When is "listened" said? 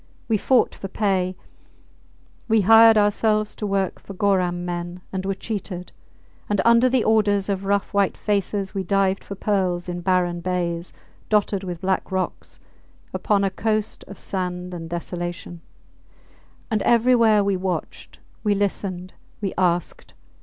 18.55-19.13